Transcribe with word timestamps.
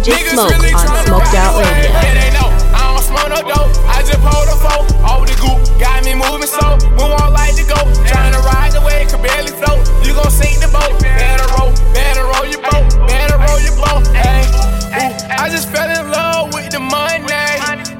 Smoke 0.00 0.48
on 0.48 1.04
Smoked 1.04 1.34
Out 1.36 1.60
Radio. 1.60 1.92
They 1.92 2.32
know 2.32 2.48
I 2.72 2.88
don't 2.88 3.04
smoke 3.04 3.28
no 3.28 3.44
dope. 3.44 3.68
I 3.84 4.00
just 4.00 4.16
pulled 4.24 4.48
a 4.48 4.56
foe. 4.56 4.88
All 5.04 5.20
the 5.28 5.36
goop 5.36 5.60
got 5.76 6.00
me 6.08 6.16
moving 6.16 6.48
slow. 6.48 6.80
Move 6.96 7.12
on 7.20 7.36
like 7.36 7.52
to 7.60 7.64
go. 7.68 7.76
Trying 8.08 8.32
to 8.32 8.40
ride 8.40 8.72
the 8.72 8.80
wave, 8.80 9.12
can 9.12 9.20
barely 9.20 9.52
float. 9.52 9.84
You 10.00 10.16
gon' 10.16 10.32
sink 10.32 10.56
the 10.64 10.72
boat. 10.72 10.96
Better 11.04 11.44
roll, 11.52 11.76
better 11.92 12.24
roll 12.24 12.48
your 12.48 12.64
boat. 12.64 12.88
Better 13.04 13.36
roll 13.44 13.60
your 13.60 13.76
boat. 13.76 14.08
Hey, 14.16 14.48
I 15.36 15.52
just 15.52 15.68
fell 15.68 15.84
in 15.84 16.10
love 16.10 16.54
with 16.54 16.72
the 16.72 16.80
money. 16.80 17.28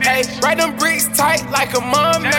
Hey, 0.00 0.24
write 0.40 0.56
them 0.56 0.76
bricks 0.80 1.04
tight 1.12 1.44
like 1.52 1.76
a 1.76 1.84
mummy. 1.84 2.32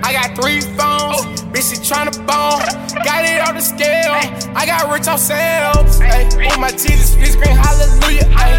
I 0.00 0.16
got 0.16 0.32
three 0.40 0.64
phones. 0.72 1.44
Bitch, 1.52 1.68
she 1.68 1.76
tryna 1.84 2.16
bone. 2.24 2.64
Got 3.04 3.28
it 3.28 3.44
on 3.44 3.56
the 3.56 3.60
scale. 3.60 4.16
I 4.56 4.64
got 4.64 4.88
rich 4.88 5.06
off 5.06 5.20
sales. 5.20 6.00
With 6.00 6.58
my 6.58 6.72
Jesus, 6.72 7.12
please 7.14 7.36
scream 7.36 7.56
hallelujah. 7.56 8.24
Ay, 8.32 8.56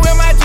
with 0.00 0.16
my 0.16 0.37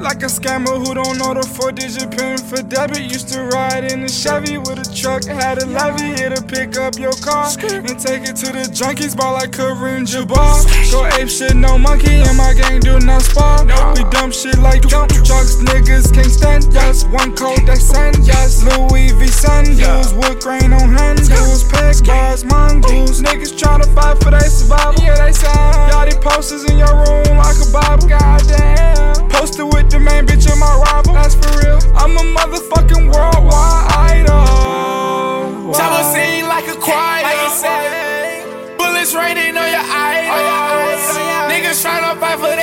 like 0.00 0.22
a 0.22 0.26
scammer 0.26 0.76
who 0.76 0.94
don't 0.94 1.18
know 1.18 1.34
the 1.34 1.42
four 1.42 1.72
digit 1.72 2.10
pin 2.10 2.38
for 2.38 2.62
debit. 2.62 3.02
Used 3.02 3.28
to 3.30 3.42
ride 3.44 3.84
in 3.92 4.02
a 4.04 4.08
Chevy 4.08 4.58
with 4.58 4.78
a 4.78 4.88
truck, 4.94 5.24
had 5.24 5.62
a 5.62 5.66
levy 5.66 6.16
here 6.16 6.30
to 6.30 6.42
pick 6.42 6.76
up 6.76 6.98
your 6.98 7.12
car 7.22 7.46
and 7.46 7.98
take 7.98 8.24
it 8.26 8.36
to 8.42 8.52
the 8.52 8.66
junkies, 8.72 9.16
ball 9.16 9.34
like 9.34 9.50
Kareem 9.50 10.06
Jabbar. 10.06 10.64
Go 10.90 11.06
ape 11.20 11.28
shit, 11.28 11.54
no 11.54 11.78
monkey, 11.78 12.22
and 12.24 12.36
my 12.36 12.54
gang 12.54 12.80
do 12.80 12.98
not 13.00 13.22
spar. 13.22 13.64
We 13.94 14.02
dump 14.10 14.32
shit 14.32 14.58
like 14.58 14.82
dump 14.82 15.12
trucks, 15.24 15.56
niggas 15.68 16.12
can't 16.12 16.32
stand 16.32 16.76
us. 16.76 17.04
One 17.04 17.36
coat 17.36 17.60
that 17.66 17.78
send 17.78 18.28
us, 18.30 18.64
Louis 18.64 19.12
V. 19.12 19.26
Sandals, 19.28 20.14
wood 20.14 20.40
grain 20.40 20.72
on 20.72 20.88
handles, 20.90 21.64
peg 21.70 22.00
bars, 22.06 22.44
mongoose. 22.44 23.20
Niggas 23.20 23.52
tryna 23.58 23.86
fight 23.94 24.18
for 24.22 24.30
their 24.30 24.48
survival. 24.48 25.02
Yeah, 25.02 25.14
they 25.20 25.32
sound. 25.32 25.92
Y'all 25.92 26.04
these 26.06 26.16
posters 26.16 26.64
in 26.64 26.78
your 26.78 26.95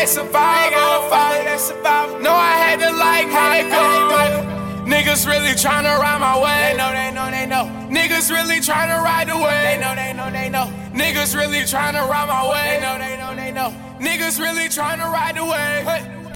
tryna 0.06 1.10
fight 1.10 1.40
for 1.40 1.44
their 1.46 1.58
survival. 1.58 2.20
No, 2.20 2.32
I 2.32 2.56
had 2.58 2.80
to 2.80 2.92
like 2.92 3.28
Michael. 3.32 4.44
Niggas 4.86 5.26
really 5.26 5.56
tryna 5.56 5.98
ride 5.98 6.20
my 6.20 6.38
way. 6.38 6.72
They 6.72 6.78
know, 6.78 6.92
they 6.92 7.12
know, 7.12 7.32
they 7.32 7.46
know. 7.46 7.88
Niggas 7.90 8.30
really 8.30 8.60
tryna 8.60 9.02
ride 9.02 9.30
the 9.30 9.38
way. 9.38 9.64
They 9.64 9.80
know, 9.80 9.96
they 9.96 10.14
know, 10.14 10.30
they 10.30 10.50
know. 10.50 10.66
Niggas 10.94 11.36
really 11.36 11.62
tryna 11.62 12.08
ride 12.10 12.28
my 12.28 12.50
way. 12.50 12.76
They 12.76 12.82
know, 12.82 12.98
they 13.00 13.18
know, 13.18 13.36
they 13.36 13.52
know. 13.52 13.74
Niggas 14.00 14.40
really 14.40 14.68
tryna 14.68 15.10
ride 15.10 15.38
the 15.38 15.46
way. 15.46 16.23